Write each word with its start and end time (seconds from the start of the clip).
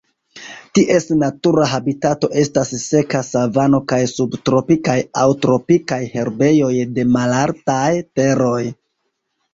Ties 0.77 1.03
natura 1.23 1.67
habitato 1.73 2.29
estas 2.45 2.71
seka 2.85 3.21
savano 3.27 3.81
kaj 3.93 3.99
subtropikaj 4.13 4.95
aŭ 5.25 5.29
tropikaj 5.45 6.01
herbejoj 6.17 6.75
de 6.97 7.07
malaltaj 7.19 7.87
teroj. 8.21 8.61